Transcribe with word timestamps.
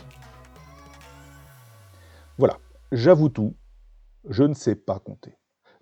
Voilà, 2.39 2.59
j'avoue 2.91 3.29
tout, 3.29 3.55
je 4.29 4.43
ne 4.43 4.55
sais 4.55 4.75
pas 4.75 4.99
compter, 4.99 5.37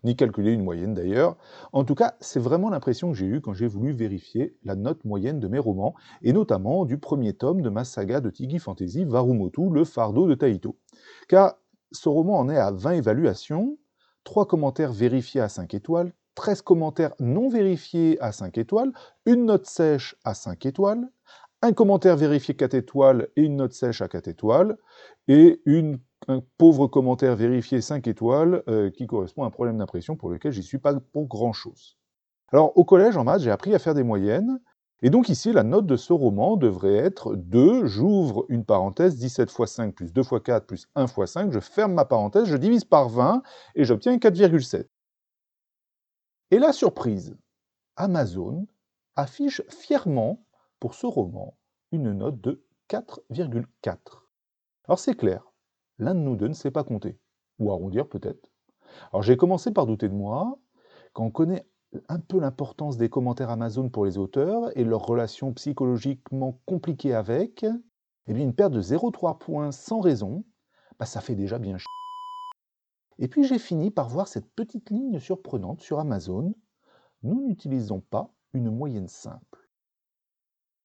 ni 0.05 0.15
calculer 0.15 0.53
une 0.53 0.63
moyenne 0.63 0.93
d'ailleurs. 0.93 1.39
En 1.73 1.85
tout 1.85 1.95
cas, 1.95 2.15
c'est 2.21 2.41
vraiment 2.41 2.69
l'impression 2.69 3.11
que 3.11 3.17
j'ai 3.17 3.27
eue 3.27 3.41
quand 3.41 3.55
j'ai 3.55 3.67
voulu 3.67 3.93
vérifier 3.93 4.59
la 4.63 4.75
note 4.75 5.07
moyenne 5.07 5.41
de 5.41 5.49
mes 5.49 5.59
romans, 5.59 5.95
et 6.21 6.35
notamment 6.35 6.85
du 6.85 6.99
premier 6.99 7.33
tome 7.33 7.63
de 7.63 7.71
ma 7.71 7.85
saga 7.85 8.21
de 8.21 8.29
Tigi 8.29 8.59
Fantasy, 8.59 9.07
Varumotu, 9.07 9.71
le 9.71 9.85
fardeau 9.87 10.29
de 10.29 10.35
Taito. 10.35 10.77
Car 11.29 11.55
ce 11.93 12.11
roman 12.11 12.39
en 12.39 12.51
est 12.51 12.59
à 12.59 12.71
20 12.71 12.91
évaluations, 12.93 13.79
3 14.29 14.45
commentaires 14.45 14.93
vérifiés 14.93 15.41
à 15.41 15.49
5 15.49 15.73
étoiles, 15.73 16.13
13 16.35 16.61
commentaires 16.61 17.15
non 17.19 17.49
vérifiés 17.49 18.21
à 18.21 18.31
5 18.31 18.59
étoiles, 18.59 18.93
une 19.25 19.47
note 19.47 19.65
sèche 19.65 20.17
à 20.23 20.35
5 20.35 20.67
étoiles, 20.67 21.09
un 21.63 21.73
commentaire 21.73 22.15
vérifié 22.15 22.55
4 22.55 22.75
étoiles 22.75 23.29
et 23.37 23.43
une 23.45 23.57
note 23.57 23.73
sèche 23.73 24.03
à 24.03 24.09
4 24.09 24.29
étoiles, 24.29 24.77
et 25.29 25.63
un 26.29 26.43
pauvre 26.59 26.89
commentaire 26.89 27.37
vérifié 27.37 27.81
5 27.81 28.07
étoiles 28.07 28.63
euh, 28.69 28.91
qui 28.91 29.07
correspond 29.07 29.45
à 29.45 29.47
un 29.47 29.51
problème 29.51 29.79
d'impression 29.79 30.15
pour 30.15 30.29
lequel 30.29 30.53
j'y 30.53 30.63
suis 30.63 30.77
pas 30.77 30.93
pour 30.95 31.27
grand-chose. 31.27 31.97
Alors 32.53 32.77
au 32.77 32.85
collège 32.85 33.17
en 33.17 33.25
maths, 33.25 33.41
j'ai 33.41 33.51
appris 33.51 33.75
à 33.75 33.79
faire 33.79 33.95
des 33.95 34.03
moyennes, 34.03 34.61
et 35.03 35.11
donc 35.11 35.29
ici, 35.29 35.53
la 35.53 35.63
note 35.63 35.87
de 35.87 35.97
ce 35.97 36.13
roman 36.13 36.57
devrait 36.57 36.97
être 36.97 37.37
2, 37.37 37.87
j'ouvre 37.87 38.47
une 38.49 38.65
parenthèse, 38.65 39.17
17 39.17 39.51
x 39.51 39.71
5 39.71 39.95
plus 39.95 40.13
2 40.13 40.21
x 40.23 40.31
4 40.43 40.67
plus 40.67 40.89
1 40.97 41.07
x 41.07 41.25
5, 41.27 41.53
je 41.53 41.61
ferme 41.61 41.95
ma 41.95 42.05
parenthèse, 42.05 42.47
je 42.47 42.57
divise 42.57 42.85
par 42.85 43.09
20 43.09 43.43
et 43.77 43.85
j'obtiens 43.85 44.17
4,7. 44.17 44.87
Et 46.51 46.59
la 46.59 46.73
surprise, 46.73 47.37
Amazon 47.97 48.67
affiche 49.17 49.63
fièrement 49.69 50.45
pour 50.81 50.95
ce 50.95 51.07
roman 51.07 51.57
une 51.93 52.13
note 52.13 52.41
de 52.41 52.65
4,4. 52.89 53.97
Alors 54.87 54.99
c'est 54.99 55.15
clair, 55.15 55.53
l'un 55.99 56.15
de 56.15 56.21
nous 56.21 56.37
deux 56.37 56.49
ne 56.49 56.55
sait 56.55 56.71
pas 56.71 56.85
compter, 56.85 57.19
ou 57.59 57.71
arrondir 57.71 58.09
peut-être. 58.09 58.51
Alors 59.13 59.23
j'ai 59.23 59.37
commencé 59.37 59.71
par 59.73 59.87
douter 59.87 60.09
de 60.09 60.15
moi, 60.15 60.59
quand 61.13 61.25
on 61.25 61.31
connaît 61.31 61.67
un 62.09 62.21
peu 62.21 62.39
l'importance 62.39 62.97
des 62.97 63.09
commentaires 63.09 63.51
Amazon 63.51 63.89
pour 63.89 64.05
les 64.05 64.19
auteurs 64.19 64.77
et 64.77 64.85
leur 64.85 65.07
relation 65.07 65.53
psychologiquement 65.55 66.61
compliquée 66.67 67.15
avec, 67.15 67.65
eh 68.27 68.33
bien 68.33 68.45
une 68.45 68.55
perte 68.55 68.73
de 68.73 68.83
0,3 68.83 69.39
points 69.39 69.73
sans 69.73 70.01
raison, 70.01 70.45
bah 70.99 71.07
ça 71.07 71.21
fait 71.21 71.35
déjà 71.35 71.59
bien 71.59 71.73
ch... 71.73 71.87
Et 73.19 73.29
puis 73.29 73.45
j'ai 73.45 73.59
fini 73.59 73.91
par 73.91 74.09
voir 74.09 74.29
cette 74.29 74.51
petite 74.55 74.91
ligne 74.91 75.19
surprenante 75.19 75.81
sur 75.81 75.99
Amazon. 75.99 76.55
Nous 77.23 77.47
n'utilisons 77.47 78.01
pas 78.01 78.33
une 78.53 78.71
moyenne 78.71 79.09
simple. 79.09 79.69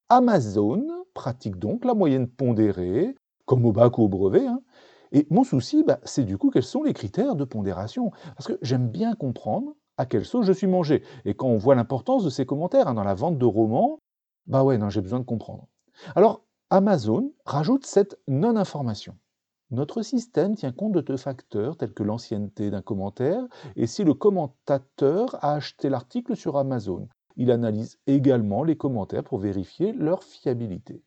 Amazon 0.10 0.86
pratique 1.14 1.58
donc 1.58 1.86
la 1.86 1.94
moyenne 1.94 2.28
pondérée, 2.28 3.16
comme 3.46 3.66
au 3.66 3.72
bac 3.72 3.98
ou 3.98 4.04
au 4.04 4.08
brevet. 4.08 4.48
Hein. 4.48 4.62
Et 5.12 5.28
mon 5.30 5.44
souci, 5.44 5.84
bah, 5.84 6.00
c'est 6.04 6.24
du 6.24 6.38
coup 6.38 6.50
quels 6.50 6.64
sont 6.64 6.84
les 6.84 6.94
critères 6.94 7.36
de 7.36 7.44
pondération. 7.44 8.12
Parce 8.36 8.48
que 8.48 8.58
j'aime 8.62 8.90
bien 8.90 9.14
comprendre 9.16 9.76
à 10.04 10.06
quelle 10.06 10.26
sauce 10.26 10.46
je 10.46 10.52
suis 10.52 10.68
mangé. 10.68 11.02
Et 11.26 11.34
quand 11.34 11.48
on 11.48 11.58
voit 11.58 11.76
l'importance 11.76 12.24
de 12.24 12.30
ces 12.30 12.46
commentaires 12.46 12.88
hein, 12.88 12.94
dans 12.94 13.04
la 13.04 13.14
vente 13.14 13.38
de 13.38 13.46
romans, 13.46 14.00
bah 14.48 14.64
ouais, 14.64 14.78
non, 14.78 14.90
j'ai 14.90 15.02
besoin 15.02 15.20
de 15.20 15.26
comprendre. 15.26 15.68
Alors, 16.16 16.44
Amazon 16.70 17.32
rajoute 17.46 17.86
cette 17.86 18.20
non-information. 18.28 19.16
Notre 19.72 20.02
système 20.02 20.56
tient 20.56 20.74
compte 20.74 20.92
de 20.92 21.02
deux 21.02 21.18
facteurs 21.18 21.78
tels 21.78 21.94
que 21.94 22.04
l'ancienneté 22.04 22.70
d'un 22.70 22.82
commentaire 22.82 23.44
et 23.76 23.88
si 23.88 24.04
le 24.04 24.14
commentateur 24.14 25.36
a 25.44 25.54
acheté 25.54 25.90
l'article 25.90 26.36
sur 26.36 26.58
Amazon. 26.58 27.08
Il 27.38 27.50
analyse 27.50 27.98
également 28.06 28.64
les 28.64 28.76
commentaires 28.76 29.24
pour 29.24 29.40
vérifier 29.40 29.94
leur 29.94 30.24
fiabilité. 30.24 31.02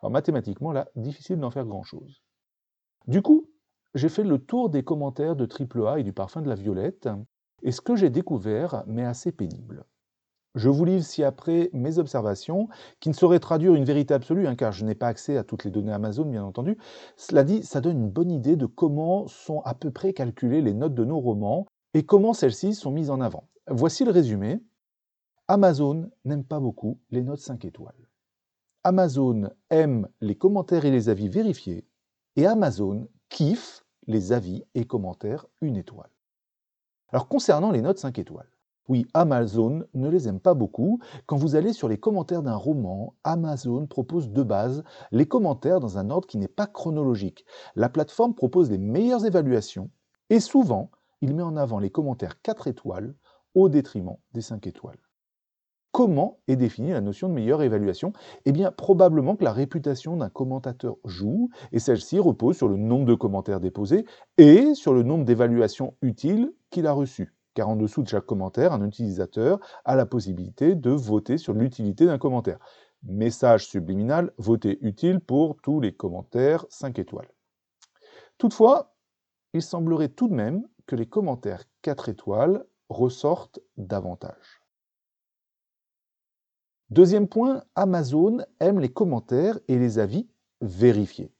Alors 0.00 0.12
mathématiquement, 0.12 0.72
là, 0.72 0.88
difficile 0.94 1.40
d'en 1.40 1.50
faire 1.50 1.64
grand-chose. 1.64 2.22
Du 3.06 3.22
coup, 3.22 3.48
j'ai 3.94 4.10
fait 4.10 4.22
le 4.22 4.38
tour 4.38 4.68
des 4.68 4.84
commentaires 4.84 5.34
de 5.34 5.46
AAA 5.46 6.00
et 6.00 6.04
du 6.04 6.12
parfum 6.12 6.42
de 6.42 6.48
la 6.48 6.54
violette 6.54 7.08
et 7.62 7.72
ce 7.72 7.80
que 7.80 7.96
j'ai 7.96 8.10
découvert 8.10 8.84
m'est 8.86 9.04
assez 9.04 9.32
pénible. 9.32 9.84
Je 10.54 10.68
vous 10.68 10.84
livre 10.84 11.04
ci-après 11.04 11.70
mes 11.72 11.98
observations, 11.98 12.68
qui 13.00 13.10
ne 13.10 13.14
sauraient 13.14 13.38
traduire 13.38 13.74
une 13.74 13.84
vérité 13.84 14.14
absolue, 14.14 14.46
hein, 14.46 14.56
car 14.56 14.72
je 14.72 14.84
n'ai 14.84 14.94
pas 14.94 15.06
accès 15.06 15.36
à 15.36 15.44
toutes 15.44 15.64
les 15.64 15.70
données 15.70 15.92
Amazon, 15.92 16.24
bien 16.24 16.42
entendu. 16.42 16.78
Cela 17.16 17.44
dit, 17.44 17.62
ça 17.62 17.80
donne 17.80 18.00
une 18.00 18.10
bonne 18.10 18.30
idée 18.30 18.56
de 18.56 18.66
comment 18.66 19.28
sont 19.28 19.60
à 19.60 19.74
peu 19.74 19.90
près 19.90 20.12
calculées 20.12 20.62
les 20.62 20.74
notes 20.74 20.94
de 20.94 21.04
nos 21.04 21.20
romans 21.20 21.66
et 21.94 22.04
comment 22.04 22.32
celles-ci 22.32 22.74
sont 22.74 22.90
mises 22.90 23.10
en 23.10 23.20
avant. 23.20 23.48
Voici 23.68 24.04
le 24.04 24.10
résumé. 24.10 24.60
Amazon 25.46 26.10
n'aime 26.24 26.44
pas 26.44 26.60
beaucoup 26.60 26.98
les 27.10 27.22
notes 27.22 27.40
5 27.40 27.64
étoiles. 27.64 28.08
Amazon 28.84 29.50
aime 29.70 30.08
les 30.20 30.34
commentaires 30.34 30.84
et 30.84 30.90
les 30.90 31.08
avis 31.08 31.28
vérifiés, 31.28 31.86
et 32.36 32.46
Amazon 32.46 33.08
kiffe 33.28 33.84
les 34.06 34.32
avis 34.32 34.64
et 34.74 34.86
commentaires 34.86 35.46
une 35.60 35.76
étoile. 35.76 36.10
Alors 37.10 37.28
concernant 37.28 37.70
les 37.70 37.80
notes 37.80 37.98
5 37.98 38.18
étoiles, 38.18 38.50
oui, 38.88 39.06
Amazon 39.12 39.84
ne 39.94 40.08
les 40.08 40.28
aime 40.28 40.40
pas 40.40 40.54
beaucoup. 40.54 40.98
Quand 41.26 41.36
vous 41.36 41.56
allez 41.56 41.72
sur 41.72 41.88
les 41.88 41.98
commentaires 41.98 42.42
d'un 42.42 42.56
roman, 42.56 43.14
Amazon 43.24 43.86
propose 43.86 44.30
de 44.30 44.42
base 44.42 44.82
les 45.10 45.26
commentaires 45.26 45.80
dans 45.80 45.98
un 45.98 46.10
ordre 46.10 46.26
qui 46.26 46.38
n'est 46.38 46.48
pas 46.48 46.66
chronologique. 46.66 47.44
La 47.76 47.88
plateforme 47.88 48.34
propose 48.34 48.70
les 48.70 48.78
meilleures 48.78 49.26
évaluations 49.26 49.90
et 50.30 50.40
souvent, 50.40 50.90
il 51.20 51.34
met 51.34 51.42
en 51.42 51.56
avant 51.56 51.78
les 51.78 51.90
commentaires 51.90 52.40
4 52.42 52.66
étoiles 52.66 53.14
au 53.54 53.68
détriment 53.68 54.16
des 54.32 54.42
5 54.42 54.66
étoiles. 54.66 54.98
Comment 55.90 56.38
est 56.46 56.56
définie 56.56 56.92
la 56.92 57.00
notion 57.00 57.28
de 57.28 57.34
meilleure 57.34 57.62
évaluation? 57.62 58.12
Eh 58.44 58.52
bien, 58.52 58.70
probablement 58.70 59.36
que 59.36 59.44
la 59.44 59.52
réputation 59.52 60.16
d'un 60.16 60.28
commentateur 60.28 60.96
joue, 61.04 61.48
et 61.72 61.78
celle-ci 61.78 62.18
repose 62.18 62.56
sur 62.58 62.68
le 62.68 62.76
nombre 62.76 63.06
de 63.06 63.14
commentaires 63.14 63.58
déposés 63.58 64.04
et 64.36 64.74
sur 64.74 64.92
le 64.92 65.02
nombre 65.02 65.24
d'évaluations 65.24 65.94
utiles 66.02 66.52
qu'il 66.70 66.86
a 66.86 66.92
reçues. 66.92 67.34
Car 67.54 67.68
en 67.68 67.76
dessous 67.76 68.02
de 68.02 68.08
chaque 68.08 68.26
commentaire, 68.26 68.72
un 68.72 68.84
utilisateur 68.84 69.58
a 69.84 69.96
la 69.96 70.06
possibilité 70.06 70.74
de 70.74 70.90
voter 70.90 71.38
sur 71.38 71.54
l'utilité 71.54 72.06
d'un 72.06 72.18
commentaire. 72.18 72.58
Message 73.02 73.66
subliminal, 73.66 74.32
votez 74.38 74.78
utile 74.80 75.20
pour 75.20 75.60
tous 75.60 75.80
les 75.80 75.92
commentaires 75.92 76.66
5 76.68 76.98
étoiles. 76.98 77.30
Toutefois, 78.38 78.94
il 79.52 79.62
semblerait 79.62 80.08
tout 80.08 80.28
de 80.28 80.34
même 80.34 80.66
que 80.86 80.96
les 80.96 81.06
commentaires 81.06 81.64
4 81.82 82.08
étoiles 82.08 82.64
ressortent 82.88 83.60
davantage. 83.76 84.62
Deuxième 86.90 87.28
point, 87.28 87.64
Amazon 87.74 88.38
aime 88.60 88.80
les 88.80 88.92
commentaires 88.92 89.58
et 89.68 89.78
les 89.78 89.98
avis 89.98 90.28
vérifiés. 90.60 91.32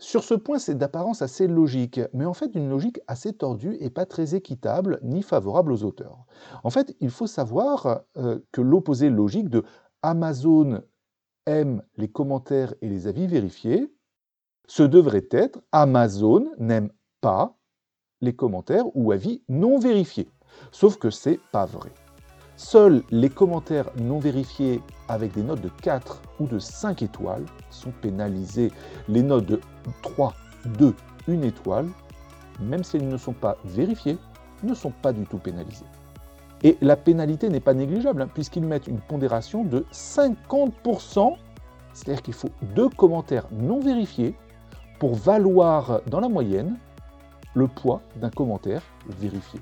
Sur 0.00 0.24
ce 0.24 0.32
point, 0.32 0.58
c'est 0.58 0.76
d'apparence 0.76 1.20
assez 1.20 1.46
logique, 1.46 2.00
mais 2.14 2.24
en 2.24 2.32
fait 2.32 2.54
une 2.54 2.70
logique 2.70 3.00
assez 3.06 3.34
tordue 3.34 3.76
et 3.80 3.90
pas 3.90 4.06
très 4.06 4.34
équitable 4.34 4.98
ni 5.02 5.22
favorable 5.22 5.72
aux 5.72 5.84
auteurs. 5.84 6.24
En 6.64 6.70
fait, 6.70 6.96
il 7.00 7.10
faut 7.10 7.26
savoir 7.26 8.00
euh, 8.16 8.38
que 8.50 8.62
l'opposé 8.62 9.10
logique 9.10 9.50
de 9.50 9.62
Amazon 10.02 10.80
aime 11.44 11.82
les 11.98 12.08
commentaires 12.08 12.72
et 12.80 12.88
les 12.88 13.08
avis 13.08 13.26
vérifiés, 13.26 13.92
ce 14.66 14.82
devrait 14.82 15.28
être 15.30 15.60
Amazon 15.70 16.46
n'aime 16.58 16.90
pas 17.20 17.58
les 18.22 18.34
commentaires 18.34 18.86
ou 18.94 19.12
avis 19.12 19.42
non 19.50 19.78
vérifiés. 19.78 20.30
Sauf 20.72 20.96
que 20.96 21.10
c'est 21.10 21.40
pas 21.52 21.66
vrai. 21.66 21.90
Seuls 22.62 23.02
les 23.10 23.30
commentaires 23.30 23.88
non 23.96 24.18
vérifiés 24.18 24.82
avec 25.08 25.32
des 25.32 25.42
notes 25.42 25.62
de 25.62 25.70
4 25.80 26.20
ou 26.40 26.46
de 26.46 26.58
5 26.58 27.00
étoiles 27.00 27.46
sont 27.70 27.90
pénalisés. 28.02 28.70
Les 29.08 29.22
notes 29.22 29.46
de 29.46 29.60
3, 30.02 30.34
2, 30.78 30.94
1 31.26 31.40
étoile, 31.40 31.88
même 32.60 32.84
si 32.84 32.98
elles 32.98 33.08
ne 33.08 33.16
sont 33.16 33.32
pas 33.32 33.56
vérifiées, 33.64 34.18
ne 34.62 34.74
sont 34.74 34.90
pas 34.90 35.14
du 35.14 35.24
tout 35.24 35.38
pénalisées. 35.38 35.86
Et 36.62 36.76
la 36.82 36.96
pénalité 36.96 37.48
n'est 37.48 37.60
pas 37.60 37.72
négligeable, 37.72 38.20
hein, 38.20 38.28
puisqu'ils 38.32 38.66
mettent 38.66 38.88
une 38.88 39.00
pondération 39.00 39.64
de 39.64 39.86
50%, 39.90 41.36
c'est-à-dire 41.94 42.22
qu'il 42.22 42.34
faut 42.34 42.50
deux 42.74 42.90
commentaires 42.90 43.46
non 43.50 43.80
vérifiés 43.80 44.34
pour 44.98 45.14
valoir 45.14 46.02
dans 46.08 46.20
la 46.20 46.28
moyenne 46.28 46.76
le 47.54 47.68
poids 47.68 48.02
d'un 48.16 48.30
commentaire 48.30 48.82
vérifié. 49.08 49.60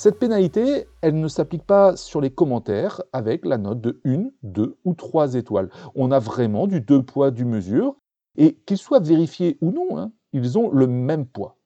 Cette 0.00 0.18
pénalité, 0.18 0.86
elle 1.02 1.20
ne 1.20 1.28
s'applique 1.28 1.66
pas 1.66 1.94
sur 1.94 2.22
les 2.22 2.30
commentaires 2.30 3.02
avec 3.12 3.44
la 3.44 3.58
note 3.58 3.82
de 3.82 4.00
1, 4.06 4.30
2 4.44 4.78
ou 4.86 4.94
3 4.94 5.34
étoiles. 5.34 5.68
On 5.94 6.10
a 6.10 6.18
vraiment 6.18 6.66
du 6.66 6.80
deux 6.80 7.02
poids, 7.02 7.30
du 7.30 7.44
mesure, 7.44 7.96
et 8.34 8.54
qu'ils 8.64 8.78
soient 8.78 9.00
vérifiés 9.00 9.58
ou 9.60 9.72
non, 9.72 9.98
hein, 9.98 10.10
ils 10.32 10.56
ont 10.56 10.70
le 10.70 10.86
même 10.86 11.26
poids. 11.26 11.58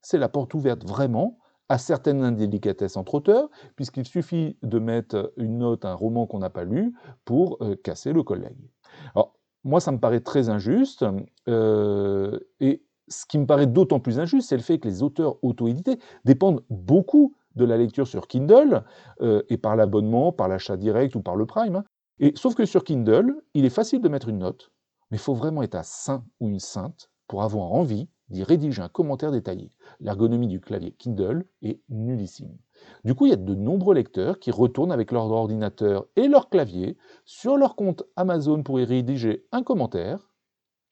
C'est 0.00 0.18
la 0.18 0.28
porte 0.28 0.52
ouverte 0.54 0.84
vraiment 0.84 1.38
à 1.68 1.78
certaines 1.78 2.24
indélicatesses 2.24 2.96
entre 2.96 3.14
auteurs, 3.14 3.50
puisqu'il 3.76 4.04
suffit 4.04 4.58
de 4.64 4.80
mettre 4.80 5.32
une 5.36 5.58
note 5.58 5.84
à 5.84 5.92
un 5.92 5.94
roman 5.94 6.26
qu'on 6.26 6.40
n'a 6.40 6.50
pas 6.50 6.64
lu 6.64 6.92
pour 7.24 7.56
euh, 7.60 7.76
casser 7.76 8.12
le 8.12 8.24
collègue. 8.24 8.68
Alors, 9.14 9.38
moi, 9.62 9.78
ça 9.78 9.92
me 9.92 10.00
paraît 10.00 10.22
très 10.22 10.48
injuste, 10.48 11.04
euh, 11.46 12.40
et 12.58 12.82
ce 13.08 13.26
qui 13.26 13.38
me 13.38 13.46
paraît 13.46 13.66
d'autant 13.66 14.00
plus 14.00 14.18
injuste, 14.18 14.48
c'est 14.48 14.56
le 14.56 14.62
fait 14.62 14.78
que 14.78 14.88
les 14.88 15.02
auteurs 15.02 15.36
auto-édités 15.42 15.98
dépendent 16.24 16.62
beaucoup 16.70 17.34
de 17.56 17.64
la 17.64 17.76
lecture 17.76 18.06
sur 18.06 18.28
Kindle, 18.28 18.84
euh, 19.20 19.42
et 19.48 19.58
par 19.58 19.76
l'abonnement, 19.76 20.32
par 20.32 20.48
l'achat 20.48 20.76
direct 20.76 21.14
ou 21.14 21.20
par 21.20 21.36
le 21.36 21.46
Prime. 21.46 21.76
Hein. 21.76 21.84
Et, 22.18 22.32
sauf 22.36 22.54
que 22.54 22.64
sur 22.64 22.84
Kindle, 22.84 23.34
il 23.54 23.64
est 23.64 23.70
facile 23.70 24.00
de 24.00 24.08
mettre 24.08 24.28
une 24.28 24.38
note, 24.38 24.70
mais 25.10 25.16
il 25.16 25.20
faut 25.20 25.34
vraiment 25.34 25.62
être 25.62 25.74
un 25.74 25.82
saint 25.82 26.24
ou 26.40 26.48
une 26.48 26.60
sainte 26.60 27.10
pour 27.28 27.42
avoir 27.42 27.72
envie 27.72 28.08
d'y 28.28 28.44
rédiger 28.44 28.80
un 28.80 28.88
commentaire 28.88 29.30
détaillé. 29.30 29.72
L'ergonomie 30.00 30.48
du 30.48 30.60
clavier 30.60 30.92
Kindle 30.92 31.44
est 31.60 31.80
nullissime. 31.90 32.56
Du 33.04 33.14
coup, 33.14 33.26
il 33.26 33.30
y 33.30 33.34
a 33.34 33.36
de 33.36 33.54
nombreux 33.54 33.94
lecteurs 33.94 34.38
qui 34.38 34.50
retournent 34.50 34.92
avec 34.92 35.12
leur 35.12 35.30
ordinateur 35.30 36.06
et 36.16 36.28
leur 36.28 36.48
clavier 36.48 36.96
sur 37.24 37.56
leur 37.56 37.76
compte 37.76 38.04
Amazon 38.16 38.62
pour 38.62 38.80
y 38.80 38.84
rédiger 38.84 39.46
un 39.52 39.62
commentaire 39.62 40.31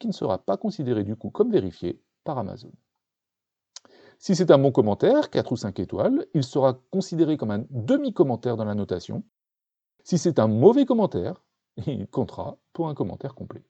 qui 0.01 0.09
ne 0.09 0.13
sera 0.13 0.39
pas 0.39 0.57
considéré 0.57 1.05
du 1.05 1.15
coup 1.15 1.31
comme 1.31 1.53
vérifié 1.53 2.03
par 2.25 2.39
Amazon. 2.39 2.73
Si 4.19 4.35
c'est 4.35 4.51
un 4.51 4.59
bon 4.59 4.73
commentaire, 4.73 5.31
4 5.31 5.53
ou 5.53 5.57
5 5.57 5.79
étoiles, 5.79 6.27
il 6.35 6.43
sera 6.43 6.81
considéré 6.91 7.37
comme 7.37 7.53
un 7.53 7.65
demi-commentaire 7.71 8.57
dans 8.57 8.65
la 8.65 8.75
notation. 8.75 9.23
Si 10.03 10.19
c'est 10.19 10.39
un 10.39 10.49
mauvais 10.49 10.85
commentaire, 10.85 11.45
il 11.87 12.07
comptera 12.09 12.59
pour 12.73 12.89
un 12.89 12.95
commentaire 12.95 13.35
complet. 13.35 13.63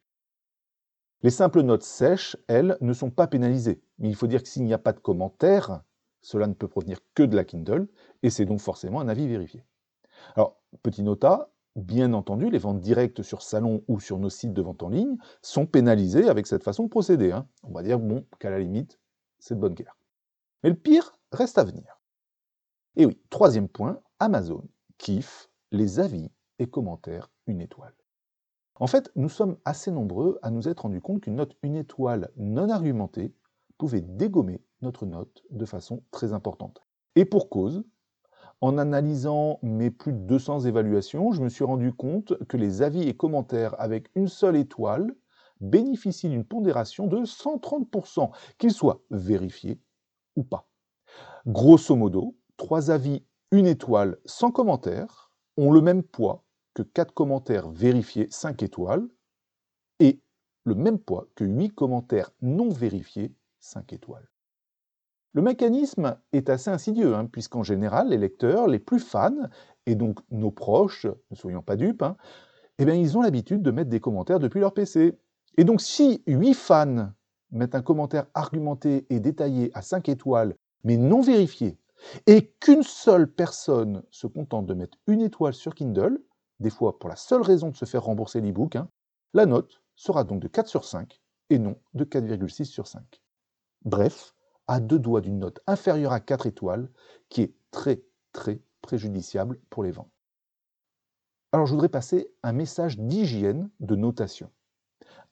Les 1.23 1.31
simples 1.31 1.61
notes 1.61 1.83
sèches, 1.83 2.37
elles, 2.49 2.79
ne 2.81 2.93
sont 2.95 3.11
pas 3.11 3.27
pénalisées. 3.27 3.83
Mais 3.99 4.09
il 4.09 4.17
faut 4.17 4.27
dire 4.27 4.43
que 4.43 4.49
s'il 4.49 4.65
n'y 4.65 4.73
a 4.73 4.79
pas 4.79 4.93
de 4.93 5.01
commentaire, 5.01 5.83
cela 6.23 6.47
ne 6.47 6.55
peut 6.55 6.69
provenir 6.69 6.99
que 7.15 7.23
de 7.23 7.37
la 7.37 7.45
Kindle, 7.45 7.89
et 8.23 8.31
c'est 8.31 8.47
donc 8.47 8.61
forcément 8.61 9.01
un 9.01 9.09
avis 9.09 9.29
vérifié. 9.29 9.65
Alors, 10.35 10.61
petit 10.83 11.03
nota, 11.03 11.51
bien 11.77 12.13
entendu, 12.13 12.51
les 12.51 12.59
ventes 12.59 12.81
directes 12.81 13.23
sur 13.23 13.43
salon 13.43 13.83
ou 13.89 14.01
sur 14.01 14.19
nos 14.19 14.31
sites 14.31 14.53
de 14.53 14.63
vente 14.63 14.83
en 14.83 14.89
ligne 14.89 15.17
sont 15.43 15.67
pénalisées 15.67 16.29
avec 16.29 16.47
cette 16.47 16.65
façon 16.65 16.85
de 16.85 16.89
procéder. 16.89 17.33
Hein. 17.33 17.47
On 17.63 17.73
va 17.73 17.83
dire, 17.83 17.99
bon, 17.99 18.27
qu'à 18.39 18.51
la 18.51 18.59
limite, 18.59 18.99
c'est 19.39 19.55
de 19.55 19.61
bonne 19.61 19.75
guerre. 19.75 19.97
Mais 20.63 20.71
le 20.71 20.77
pire 20.77 21.19
reste 21.33 21.59
à 21.59 21.65
venir. 21.65 22.01
Et 22.97 23.07
oui, 23.07 23.19
troisième 23.31 23.69
point, 23.69 24.01
Amazon 24.19 24.65
kiffe 24.99 25.49
les 25.71 26.01
avis 26.01 26.31
et 26.59 26.69
commentaires 26.69 27.31
une 27.47 27.61
étoile. 27.61 27.95
En 28.75 28.87
fait, 28.87 29.11
nous 29.15 29.29
sommes 29.29 29.57
assez 29.65 29.91
nombreux 29.91 30.39
à 30.43 30.51
nous 30.51 30.69
être 30.69 30.81
rendus 30.81 31.01
compte 31.01 31.23
qu'une 31.23 31.37
note 31.37 31.57
une 31.63 31.77
étoile 31.77 32.31
non 32.37 32.69
argumentée 32.69 33.35
pouvait 33.79 34.01
dégommer 34.01 34.63
notre 34.83 35.07
note 35.07 35.43
de 35.51 35.65
façon 35.65 36.03
très 36.11 36.33
importante. 36.33 36.83
Et 37.15 37.25
pour 37.25 37.49
cause, 37.49 37.85
en 38.61 38.79
analysant 38.79 39.59
mes 39.63 39.91
plus 39.91 40.13
de 40.13 40.19
200 40.19 40.61
évaluations, 40.61 41.33
je 41.33 41.43
me 41.43 41.49
suis 41.49 41.65
rendu 41.65 41.93
compte 41.93 42.37
que 42.47 42.57
les 42.57 42.83
avis 42.83 43.09
et 43.09 43.17
commentaires 43.17 43.75
avec 43.81 44.11
une 44.15 44.29
seule 44.29 44.57
étoile 44.57 45.15
bénéficient 45.61 46.29
d'une 46.29 46.45
pondération 46.45 47.07
de 47.07 47.19
130%, 47.19 48.31
qu'ils 48.59 48.73
soient 48.73 49.03
vérifiés 49.11 49.81
ou 50.37 50.43
pas. 50.43 50.69
Grosso 51.47 51.97
modo, 51.97 52.37
trois 52.57 52.91
avis, 52.91 53.25
une 53.51 53.67
étoile 53.67 54.19
sans 54.25 54.51
commentaire 54.51 55.33
ont 55.57 55.73
le 55.73 55.81
même 55.81 56.03
poids 56.03 56.45
que 56.75 56.83
quatre 56.83 57.13
commentaires 57.13 57.71
vérifiés 57.71 58.29
5 58.31 58.63
étoiles 58.63 59.09
et 59.99 60.23
le 60.65 60.75
même 60.75 60.99
poids 60.99 61.29
que 61.35 61.45
8 61.45 61.71
commentaires 61.71 62.31
non 62.43 62.69
vérifiés 62.69 63.35
5 63.59 63.93
étoiles. 63.93 64.29
Le 65.33 65.43
mécanisme 65.43 66.17
est 66.33 66.51
assez 66.51 66.71
insidieux, 66.71 67.15
hein, 67.15 67.27
puisqu'en 67.27 67.63
général, 67.63 68.09
les 68.09 68.19
lecteurs 68.19 68.67
les 68.67 68.81
plus 68.81 68.99
fans, 68.99 69.49
et 69.87 69.95
donc 69.95 70.19
nos 70.31 70.51
proches, 70.51 71.07
ne 71.31 71.37
soyons 71.37 71.63
pas 71.63 71.77
dupes, 71.77 72.03
hein, 72.03 72.17
eh 72.79 72.85
bien, 72.85 72.95
ils 72.95 73.17
ont 73.17 73.23
l'habitude 73.23 73.63
de 73.63 73.71
mettre 73.71 73.91
des 73.91 74.01
commentaires 74.01 74.41
depuis 74.41 74.61
leur 74.61 74.75
PC. 74.75 75.17
Et 75.57 75.65
donc 75.65 75.81
si 75.81 76.23
8 76.27 76.55
fans 76.55 77.13
mettent 77.53 77.75
un 77.75 77.83
commentaire 77.83 78.27
argumenté 78.35 79.07
et 79.11 79.21
détaillé 79.21 79.71
à 79.75 79.83
5 79.83 80.09
étoiles, 80.09 80.57
mais 80.83 80.97
non 80.97 81.21
vérifié, 81.21 81.79
et 82.27 82.47
qu'une 82.61 82.83
seule 82.83 83.31
personne 83.31 84.03
se 84.11 84.27
contente 84.27 84.67
de 84.67 84.75
mettre 84.75 84.99
une 85.07 85.21
étoile 85.21 85.55
sur 85.55 85.75
Kindle, 85.75 86.21
des 86.59 86.71
fois 86.71 86.99
pour 86.99 87.09
la 87.09 87.17
seule 87.17 87.43
raison 87.43 87.69
de 87.69 87.77
se 87.77 87.85
faire 87.85 88.05
rembourser 88.05 88.41
l'e-book, 88.41 88.77
hein, 88.77 88.89
la 89.35 89.47
note 89.47 89.83
sera 89.95 90.25
donc 90.25 90.41
de 90.41 90.49
4 90.49 90.67
sur 90.67 90.85
5 90.85 91.21
et 91.51 91.59
non 91.59 91.77
de 91.95 92.05
4,6 92.05 92.65
sur 92.65 92.87
5. 92.87 93.03
Bref, 93.85 94.35
à 94.71 94.79
deux 94.79 95.01
doigts 95.01 95.21
d'une 95.21 95.41
note 95.41 95.59
inférieure 95.67 96.13
à 96.13 96.21
4 96.21 96.47
étoiles, 96.47 96.89
qui 97.29 97.43
est 97.43 97.55
très 97.73 98.03
très 98.33 98.61
préjudiciable 98.83 99.59
pour 99.69 99.83
les 99.83 99.91
ventes. 99.91 100.13
Alors 101.51 101.67
je 101.67 101.73
voudrais 101.73 101.89
passer 101.89 102.31
un 102.45 102.53
message 102.53 102.97
d'hygiène 102.97 103.69
de 103.81 103.97
notation. 103.97 104.49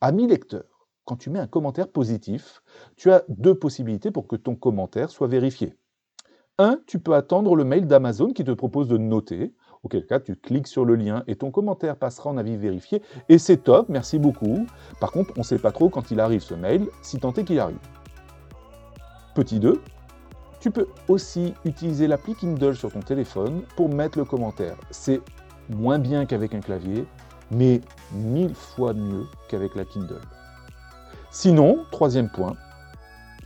Amis 0.00 0.26
lecteurs, 0.26 0.88
quand 1.04 1.14
tu 1.14 1.30
mets 1.30 1.38
un 1.38 1.46
commentaire 1.46 1.86
positif, 1.86 2.64
tu 2.96 3.12
as 3.12 3.22
deux 3.28 3.54
possibilités 3.54 4.10
pour 4.10 4.26
que 4.26 4.34
ton 4.34 4.56
commentaire 4.56 5.08
soit 5.08 5.28
vérifié. 5.28 5.76
Un, 6.58 6.80
tu 6.88 6.98
peux 6.98 7.14
attendre 7.14 7.54
le 7.54 7.62
mail 7.62 7.86
d'Amazon 7.86 8.32
qui 8.32 8.42
te 8.42 8.50
propose 8.50 8.88
de 8.88 8.98
noter, 8.98 9.54
auquel 9.84 10.04
cas 10.04 10.18
tu 10.18 10.34
cliques 10.34 10.66
sur 10.66 10.84
le 10.84 10.96
lien 10.96 11.22
et 11.28 11.36
ton 11.36 11.52
commentaire 11.52 11.96
passera 11.96 12.28
en 12.30 12.38
avis 12.38 12.56
vérifié, 12.56 13.02
et 13.28 13.38
c'est 13.38 13.58
top, 13.58 13.88
merci 13.88 14.18
beaucoup. 14.18 14.66
Par 15.00 15.12
contre, 15.12 15.32
on 15.36 15.40
ne 15.40 15.44
sait 15.44 15.60
pas 15.60 15.70
trop 15.70 15.90
quand 15.90 16.10
il 16.10 16.18
arrive 16.18 16.42
ce 16.42 16.54
mail, 16.54 16.88
si 17.02 17.20
tant 17.20 17.32
est 17.34 17.44
qu'il 17.44 17.60
arrive. 17.60 17.78
Petit 19.38 19.60
2, 19.60 19.80
tu 20.58 20.72
peux 20.72 20.88
aussi 21.06 21.54
utiliser 21.64 22.08
l'appli 22.08 22.34
Kindle 22.34 22.74
sur 22.74 22.90
ton 22.90 22.98
téléphone 22.98 23.62
pour 23.76 23.88
mettre 23.88 24.18
le 24.18 24.24
commentaire. 24.24 24.74
C'est 24.90 25.20
moins 25.68 26.00
bien 26.00 26.26
qu'avec 26.26 26.56
un 26.56 26.60
clavier, 26.60 27.06
mais 27.52 27.80
mille 28.10 28.52
fois 28.52 28.94
mieux 28.94 29.26
qu'avec 29.48 29.76
la 29.76 29.84
Kindle. 29.84 30.22
Sinon, 31.30 31.84
troisième 31.92 32.28
point, 32.28 32.56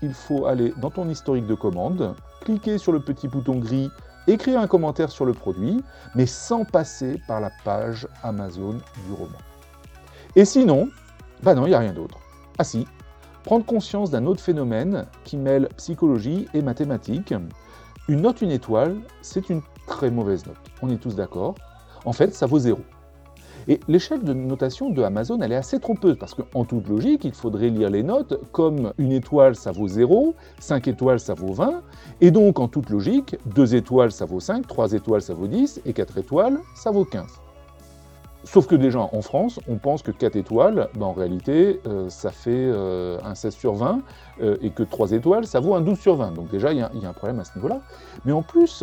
il 0.00 0.14
faut 0.14 0.46
aller 0.46 0.72
dans 0.78 0.88
ton 0.88 1.10
historique 1.10 1.46
de 1.46 1.54
commande, 1.54 2.14
cliquer 2.40 2.78
sur 2.78 2.92
le 2.92 3.00
petit 3.00 3.28
bouton 3.28 3.58
gris, 3.58 3.90
écrire 4.26 4.60
un 4.60 4.68
commentaire 4.68 5.10
sur 5.10 5.26
le 5.26 5.34
produit, 5.34 5.84
mais 6.14 6.24
sans 6.24 6.64
passer 6.64 7.20
par 7.28 7.42
la 7.42 7.50
page 7.66 8.08
Amazon 8.22 8.78
du 9.06 9.12
roman. 9.12 9.36
Et 10.36 10.46
sinon, 10.46 10.88
bah 11.42 11.54
non, 11.54 11.66
il 11.66 11.68
n'y 11.68 11.74
a 11.74 11.80
rien 11.80 11.92
d'autre. 11.92 12.18
Ah 12.56 12.64
si, 12.64 12.86
Prendre 13.44 13.64
conscience 13.64 14.10
d'un 14.10 14.26
autre 14.26 14.40
phénomène 14.40 15.06
qui 15.24 15.36
mêle 15.36 15.68
psychologie 15.76 16.46
et 16.54 16.62
mathématiques. 16.62 17.34
Une 18.08 18.22
note 18.22 18.40
une 18.40 18.52
étoile, 18.52 18.96
c'est 19.20 19.50
une 19.50 19.62
très 19.86 20.10
mauvaise 20.10 20.46
note. 20.46 20.56
On 20.80 20.88
est 20.90 20.96
tous 20.96 21.16
d'accord. 21.16 21.56
En 22.04 22.12
fait, 22.12 22.34
ça 22.34 22.46
vaut 22.46 22.60
zéro. 22.60 22.80
Et 23.68 23.80
l'échelle 23.88 24.22
de 24.22 24.32
notation 24.32 24.90
de 24.90 25.02
Amazon, 25.02 25.40
elle 25.40 25.52
est 25.52 25.56
assez 25.56 25.78
trompeuse, 25.78 26.16
parce 26.18 26.34
qu'en 26.34 26.64
toute 26.64 26.88
logique, 26.88 27.24
il 27.24 27.32
faudrait 27.32 27.68
lire 27.68 27.90
les 27.90 28.02
notes 28.02 28.40
comme 28.50 28.92
une 28.98 29.12
étoile, 29.12 29.54
ça 29.54 29.70
vaut 29.70 29.86
0, 29.86 30.34
5 30.58 30.88
étoiles, 30.88 31.20
ça 31.20 31.34
vaut 31.34 31.52
20, 31.52 31.82
et 32.20 32.30
donc 32.32 32.58
en 32.58 32.66
toute 32.66 32.90
logique, 32.90 33.36
2 33.54 33.76
étoiles, 33.76 34.10
ça 34.10 34.24
vaut 34.24 34.40
5, 34.40 34.66
3 34.66 34.92
étoiles, 34.94 35.22
ça 35.22 35.34
vaut 35.34 35.46
10, 35.46 35.82
et 35.84 35.92
4 35.92 36.18
étoiles, 36.18 36.58
ça 36.74 36.90
vaut 36.90 37.04
15. 37.04 37.41
Sauf 38.44 38.66
que 38.66 38.74
déjà, 38.74 38.98
en 38.98 39.22
France, 39.22 39.60
on 39.68 39.76
pense 39.76 40.02
que 40.02 40.10
4 40.10 40.34
étoiles, 40.34 40.88
ben, 40.94 41.06
en 41.06 41.12
réalité, 41.12 41.80
euh, 41.86 42.08
ça 42.08 42.32
fait 42.32 42.50
euh, 42.50 43.18
un 43.22 43.36
16 43.36 43.54
sur 43.54 43.74
20, 43.74 44.00
euh, 44.40 44.56
et 44.60 44.70
que 44.70 44.82
3 44.82 45.12
étoiles, 45.12 45.46
ça 45.46 45.60
vaut 45.60 45.74
un 45.74 45.80
12 45.80 45.98
sur 45.98 46.16
20. 46.16 46.32
Donc 46.32 46.50
déjà, 46.50 46.72
il 46.72 46.78
y, 46.78 46.82
a 46.82 47.08
un 47.08 47.12
problème 47.12 47.38
à 47.38 47.44
ce 47.44 47.54
niveau-là. 47.54 47.80
Mais 48.24 48.32
en 48.32 48.42
plus, 48.42 48.82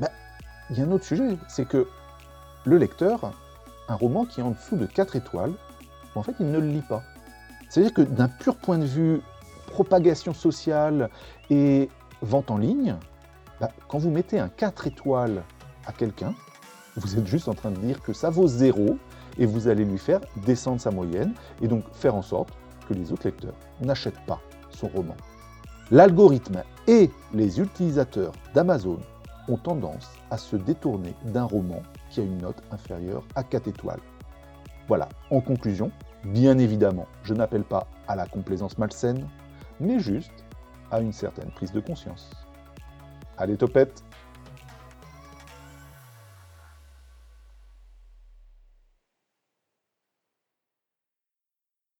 ben, 0.00 0.08
il 0.70 0.78
y 0.78 0.80
a 0.80 0.84
un 0.84 0.90
autre 0.90 1.04
sujet, 1.04 1.36
c'est 1.48 1.68
que 1.68 1.86
le 2.64 2.78
lecteur, 2.78 3.32
un 3.88 3.94
roman 3.94 4.24
qui 4.24 4.40
est 4.40 4.42
en 4.42 4.52
dessous 4.52 4.76
de 4.76 4.86
4 4.86 5.16
étoiles, 5.16 5.52
en 6.14 6.22
fait, 6.22 6.34
il 6.40 6.50
ne 6.50 6.58
le 6.58 6.66
lit 6.66 6.82
pas. 6.88 7.02
C'est-à-dire 7.68 7.92
que 7.92 8.02
d'un 8.02 8.28
pur 8.28 8.56
point 8.56 8.78
de 8.78 8.86
vue 8.86 9.20
propagation 9.66 10.32
sociale 10.32 11.10
et 11.50 11.90
vente 12.22 12.50
en 12.50 12.56
ligne, 12.56 12.96
ben, 13.60 13.68
quand 13.86 13.98
vous 13.98 14.10
mettez 14.10 14.38
un 14.38 14.48
4 14.48 14.86
étoiles 14.86 15.42
à 15.86 15.92
quelqu'un, 15.92 16.34
vous 16.96 17.18
êtes 17.18 17.26
juste 17.26 17.48
en 17.48 17.54
train 17.54 17.70
de 17.70 17.78
dire 17.78 18.02
que 18.02 18.12
ça 18.12 18.30
vaut 18.30 18.46
zéro 18.46 18.98
et 19.38 19.46
vous 19.46 19.68
allez 19.68 19.84
lui 19.84 19.98
faire 19.98 20.20
descendre 20.44 20.80
sa 20.80 20.90
moyenne 20.90 21.34
et 21.62 21.68
donc 21.68 21.84
faire 21.92 22.14
en 22.14 22.22
sorte 22.22 22.50
que 22.88 22.94
les 22.94 23.12
autres 23.12 23.26
lecteurs 23.26 23.54
n'achètent 23.80 24.26
pas 24.26 24.40
son 24.70 24.88
roman. 24.88 25.16
L'algorithme 25.90 26.62
et 26.86 27.10
les 27.32 27.60
utilisateurs 27.60 28.32
d'Amazon 28.54 28.98
ont 29.48 29.56
tendance 29.56 30.10
à 30.30 30.38
se 30.38 30.56
détourner 30.56 31.14
d'un 31.24 31.44
roman 31.44 31.82
qui 32.10 32.20
a 32.20 32.24
une 32.24 32.38
note 32.38 32.62
inférieure 32.70 33.24
à 33.34 33.42
4 33.42 33.68
étoiles. 33.68 34.00
Voilà, 34.88 35.08
en 35.30 35.40
conclusion, 35.40 35.90
bien 36.24 36.58
évidemment, 36.58 37.06
je 37.22 37.34
n'appelle 37.34 37.64
pas 37.64 37.86
à 38.08 38.16
la 38.16 38.26
complaisance 38.26 38.78
malsaine, 38.78 39.28
mais 39.78 39.98
juste 40.00 40.44
à 40.90 41.00
une 41.00 41.12
certaine 41.12 41.50
prise 41.50 41.72
de 41.72 41.80
conscience. 41.80 42.30
Allez, 43.38 43.56
topette 43.56 44.04